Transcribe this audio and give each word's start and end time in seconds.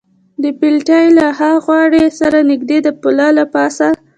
د 0.43 0.45
پټلۍ 0.59 1.05
له 1.17 1.25
ها 1.37 1.51
غاړې 1.65 2.03
سره 2.19 2.37
نږدې 2.51 2.77
د 2.83 2.87
پله 3.01 3.27
له 3.37 3.45
پاسه. 3.53 3.87